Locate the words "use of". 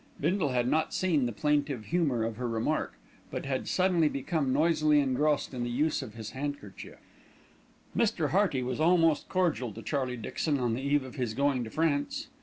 5.69-6.15